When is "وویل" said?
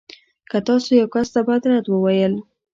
1.89-2.33